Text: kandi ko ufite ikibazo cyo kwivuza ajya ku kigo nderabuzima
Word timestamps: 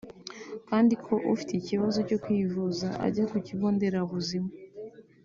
kandi 0.69 0.93
ko 1.05 1.13
ufite 1.33 1.51
ikibazo 1.55 1.99
cyo 2.07 2.17
kwivuza 2.23 2.87
ajya 3.05 3.23
ku 3.31 3.37
kigo 3.47 3.67
nderabuzima 3.75 4.49